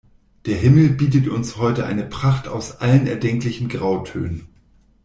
Der 0.47 0.57
Himmel 0.57 0.89
bietet 0.89 1.27
uns 1.27 1.57
heute 1.57 1.85
eine 1.85 2.01
Pracht 2.03 2.47
aus 2.47 2.77
allen 2.77 3.05
erdenklichen 3.05 3.67
Grautönen. 3.69 4.47